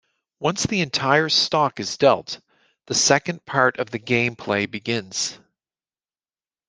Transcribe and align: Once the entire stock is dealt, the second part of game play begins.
Once 0.39 0.63
the 0.63 0.81
entire 0.81 1.29
stock 1.29 1.79
is 1.79 1.95
dealt, 1.95 2.41
the 2.87 2.95
second 2.95 3.45
part 3.45 3.77
of 3.77 3.91
game 4.03 4.35
play 4.35 4.65
begins. 4.65 5.37